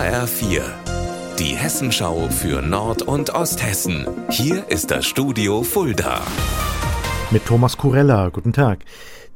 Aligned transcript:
HR4, 0.00 0.62
die 1.38 1.54
Hessenschau 1.54 2.30
für 2.30 2.62
Nord- 2.62 3.02
und 3.02 3.34
Osthessen. 3.34 4.06
Hier 4.30 4.66
ist 4.70 4.90
das 4.90 5.04
Studio 5.04 5.62
Fulda. 5.62 6.22
Mit 7.30 7.44
Thomas 7.44 7.76
Kurella, 7.76 8.30
guten 8.30 8.54
Tag. 8.54 8.86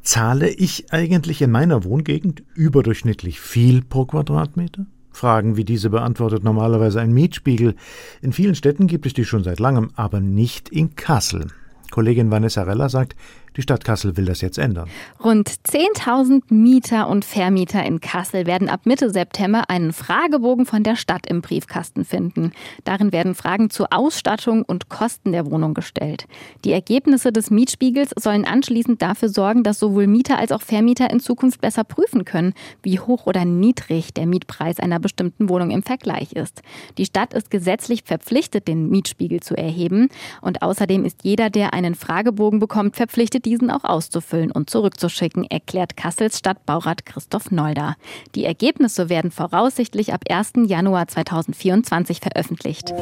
Zahle 0.00 0.48
ich 0.48 0.90
eigentlich 0.90 1.42
in 1.42 1.50
meiner 1.50 1.84
Wohngegend 1.84 2.44
überdurchschnittlich 2.54 3.40
viel 3.40 3.82
pro 3.82 4.06
Quadratmeter? 4.06 4.86
Fragen 5.10 5.58
wie 5.58 5.66
diese 5.66 5.90
beantwortet 5.90 6.44
normalerweise 6.44 6.98
ein 6.98 7.12
Mietspiegel. 7.12 7.74
In 8.22 8.32
vielen 8.32 8.54
Städten 8.54 8.86
gibt 8.86 9.04
es 9.04 9.12
die 9.12 9.26
schon 9.26 9.44
seit 9.44 9.60
langem, 9.60 9.90
aber 9.96 10.20
nicht 10.20 10.70
in 10.70 10.96
Kassel. 10.96 11.48
Kollegin 11.90 12.30
Vanessa 12.30 12.62
Rella 12.62 12.88
sagt, 12.88 13.16
die 13.56 13.62
Stadt 13.62 13.84
Kassel 13.84 14.16
will 14.16 14.24
das 14.24 14.40
jetzt 14.40 14.58
ändern. 14.58 14.88
Rund 15.22 15.48
10.000 15.48 16.42
Mieter 16.48 17.08
und 17.08 17.24
Vermieter 17.24 17.84
in 17.84 18.00
Kassel 18.00 18.46
werden 18.46 18.68
ab 18.68 18.80
Mitte 18.84 19.10
September 19.10 19.64
einen 19.68 19.92
Fragebogen 19.92 20.66
von 20.66 20.82
der 20.82 20.96
Stadt 20.96 21.26
im 21.26 21.40
Briefkasten 21.40 22.04
finden. 22.04 22.52
Darin 22.84 23.12
werden 23.12 23.34
Fragen 23.34 23.70
zur 23.70 23.92
Ausstattung 23.92 24.62
und 24.62 24.88
Kosten 24.88 25.32
der 25.32 25.50
Wohnung 25.50 25.74
gestellt. 25.74 26.26
Die 26.64 26.72
Ergebnisse 26.72 27.32
des 27.32 27.50
Mietspiegels 27.50 28.10
sollen 28.18 28.44
anschließend 28.44 29.00
dafür 29.00 29.28
sorgen, 29.28 29.62
dass 29.62 29.78
sowohl 29.78 30.06
Mieter 30.06 30.38
als 30.38 30.52
auch 30.52 30.62
Vermieter 30.62 31.10
in 31.10 31.20
Zukunft 31.20 31.60
besser 31.60 31.84
prüfen 31.84 32.24
können, 32.24 32.54
wie 32.82 32.98
hoch 32.98 33.26
oder 33.26 33.44
niedrig 33.44 34.12
der 34.14 34.26
Mietpreis 34.26 34.80
einer 34.80 34.98
bestimmten 34.98 35.48
Wohnung 35.48 35.70
im 35.70 35.82
Vergleich 35.82 36.32
ist. 36.32 36.62
Die 36.98 37.04
Stadt 37.04 37.34
ist 37.34 37.50
gesetzlich 37.50 38.02
verpflichtet, 38.04 38.68
den 38.68 38.90
Mietspiegel 38.90 39.40
zu 39.40 39.56
erheben. 39.56 40.08
Und 40.40 40.62
außerdem 40.62 41.04
ist 41.04 41.22
jeder, 41.22 41.50
der 41.50 41.74
einen 41.74 41.94
Fragebogen 41.94 42.58
bekommt, 42.58 42.96
verpflichtet, 42.96 43.43
diesen 43.44 43.70
auch 43.70 43.84
auszufüllen 43.84 44.50
und 44.50 44.70
zurückzuschicken, 44.70 45.44
erklärt 45.44 45.96
Kassels 45.96 46.38
Stadtbaurat 46.38 47.06
Christoph 47.06 47.50
Nolda. 47.50 47.96
Die 48.34 48.44
Ergebnisse 48.44 49.08
werden 49.08 49.30
voraussichtlich 49.30 50.12
ab 50.12 50.22
1. 50.28 50.52
Januar 50.66 51.08
2024 51.08 52.20
veröffentlicht. 52.20 52.92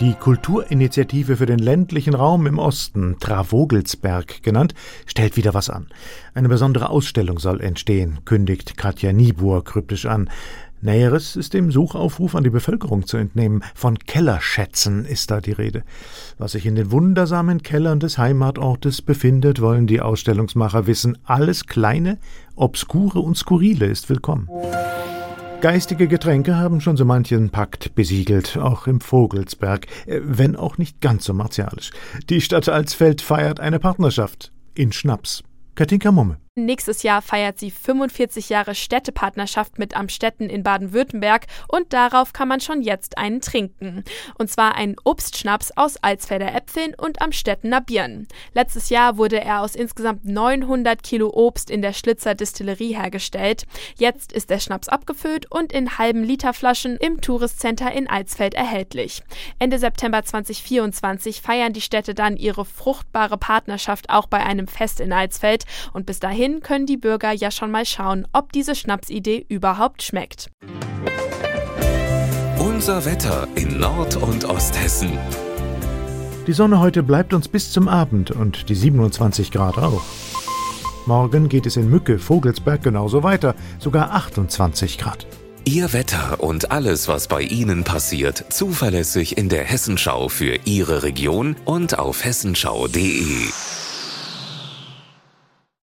Die 0.00 0.12
Kulturinitiative 0.12 1.38
für 1.38 1.46
den 1.46 1.58
ländlichen 1.58 2.14
Raum 2.14 2.46
im 2.46 2.58
Osten, 2.58 3.16
Travogelsberg 3.18 4.42
genannt, 4.42 4.74
stellt 5.06 5.38
wieder 5.38 5.54
was 5.54 5.70
an. 5.70 5.86
Eine 6.34 6.50
besondere 6.50 6.90
Ausstellung 6.90 7.38
soll 7.38 7.62
entstehen, 7.62 8.18
kündigt 8.26 8.76
Katja 8.76 9.14
Niebuhr 9.14 9.64
kryptisch 9.64 10.04
an. 10.04 10.28
Näheres 10.82 11.34
ist 11.34 11.54
dem 11.54 11.72
Suchaufruf 11.72 12.34
an 12.34 12.44
die 12.44 12.50
Bevölkerung 12.50 13.06
zu 13.06 13.16
entnehmen. 13.16 13.64
Von 13.74 13.98
Kellerschätzen 13.98 15.06
ist 15.06 15.30
da 15.30 15.40
die 15.40 15.52
Rede. 15.52 15.82
Was 16.36 16.52
sich 16.52 16.66
in 16.66 16.74
den 16.74 16.90
wundersamen 16.90 17.62
Kellern 17.62 17.98
des 17.98 18.18
Heimatortes 18.18 19.00
befindet, 19.00 19.62
wollen 19.62 19.86
die 19.86 20.02
Ausstellungsmacher 20.02 20.86
wissen. 20.86 21.16
Alles 21.24 21.64
Kleine, 21.64 22.18
Obskure 22.54 23.20
und 23.20 23.38
Skurrile 23.38 23.86
ist 23.86 24.10
willkommen. 24.10 24.50
Geistige 25.62 26.06
Getränke 26.06 26.56
haben 26.56 26.80
schon 26.82 26.98
so 26.98 27.04
manchen 27.04 27.50
Pakt 27.50 27.94
besiegelt, 27.94 28.58
auch 28.58 28.86
im 28.86 29.00
Vogelsberg, 29.00 29.86
äh, 30.06 30.20
wenn 30.22 30.54
auch 30.54 30.76
nicht 30.76 31.00
ganz 31.00 31.24
so 31.24 31.32
martialisch. 31.32 31.90
Die 32.28 32.40
Stadt 32.40 32.68
Alsfeld 32.68 33.22
feiert 33.22 33.58
eine 33.58 33.78
Partnerschaft 33.78 34.52
in 34.74 34.92
Schnaps. 34.92 35.42
Katinka 35.74 36.12
Mumme. 36.12 36.36
Nächstes 36.58 37.02
Jahr 37.02 37.20
feiert 37.20 37.58
sie 37.58 37.70
45 37.70 38.48
Jahre 38.48 38.74
Städtepartnerschaft 38.74 39.78
mit 39.78 39.94
Amstetten 39.94 40.48
in 40.48 40.62
Baden-Württemberg 40.62 41.44
und 41.68 41.92
darauf 41.92 42.32
kann 42.32 42.48
man 42.48 42.62
schon 42.62 42.80
jetzt 42.80 43.18
einen 43.18 43.42
trinken. 43.42 44.04
Und 44.38 44.50
zwar 44.50 44.74
einen 44.74 44.96
Obstschnaps 45.04 45.72
aus 45.76 45.98
Alsfelder 45.98 46.54
Äpfeln 46.54 46.94
und 46.96 47.20
Amstettener 47.20 47.82
Birnen. 47.82 48.26
Letztes 48.54 48.88
Jahr 48.88 49.18
wurde 49.18 49.38
er 49.38 49.60
aus 49.60 49.74
insgesamt 49.74 50.24
900 50.24 51.02
Kilo 51.02 51.28
Obst 51.28 51.70
in 51.70 51.82
der 51.82 51.92
Schlitzer 51.92 52.34
Distillerie 52.34 52.96
hergestellt. 52.96 53.66
Jetzt 53.98 54.32
ist 54.32 54.48
der 54.48 54.58
Schnaps 54.58 54.88
abgefüllt 54.88 55.52
und 55.52 55.74
in 55.74 55.98
halben 55.98 56.24
Liter 56.24 56.54
Flaschen 56.54 56.96
im 56.96 57.20
Touristcenter 57.20 57.92
in 57.92 58.08
Alsfeld 58.08 58.54
erhältlich. 58.54 59.22
Ende 59.58 59.78
September 59.78 60.24
2024 60.24 61.42
feiern 61.42 61.74
die 61.74 61.82
Städte 61.82 62.14
dann 62.14 62.38
ihre 62.38 62.64
fruchtbare 62.64 63.36
Partnerschaft 63.36 64.08
auch 64.08 64.26
bei 64.26 64.42
einem 64.42 64.68
Fest 64.68 65.00
in 65.00 65.12
Alsfeld 65.12 65.66
und 65.92 66.06
bis 66.06 66.18
dahin 66.18 66.45
dahin 66.46 66.60
können 66.60 66.86
die 66.86 66.96
Bürger 66.96 67.32
ja 67.32 67.50
schon 67.50 67.70
mal 67.70 67.84
schauen, 67.84 68.26
ob 68.32 68.52
diese 68.52 68.74
Schnapsidee 68.74 69.46
überhaupt 69.48 70.02
schmeckt. 70.02 70.50
Unser 72.58 73.04
Wetter 73.04 73.48
in 73.56 73.78
Nord- 73.80 74.16
und 74.16 74.44
Osthessen. 74.44 75.18
Die 76.46 76.52
Sonne 76.52 76.78
heute 76.78 77.02
bleibt 77.02 77.34
uns 77.34 77.48
bis 77.48 77.72
zum 77.72 77.88
Abend 77.88 78.30
und 78.30 78.68
die 78.68 78.74
27 78.76 79.50
Grad 79.50 79.78
auch. 79.78 80.02
Morgen 81.06 81.48
geht 81.48 81.66
es 81.66 81.76
in 81.76 81.90
Mücke, 81.90 82.18
Vogelsberg 82.18 82.82
genauso 82.82 83.22
weiter, 83.22 83.54
sogar 83.78 84.12
28 84.12 84.98
Grad. 84.98 85.26
Ihr 85.64 85.92
Wetter 85.92 86.40
und 86.40 86.70
alles, 86.70 87.08
was 87.08 87.26
bei 87.26 87.42
Ihnen 87.42 87.82
passiert, 87.82 88.52
zuverlässig 88.52 89.36
in 89.36 89.48
der 89.48 89.64
Hessenschau 89.64 90.28
für 90.28 90.58
Ihre 90.64 91.02
Region 91.02 91.56
und 91.64 91.98
auf 91.98 92.24
hessenschau.de. 92.24 93.48